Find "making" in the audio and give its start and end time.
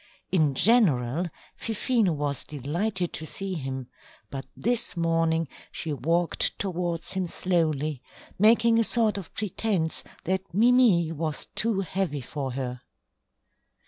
8.39-8.79